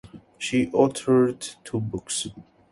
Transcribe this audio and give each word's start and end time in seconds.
She 0.39 0.65
authored 0.71 1.57
two 1.63 1.79
books. 1.79 2.25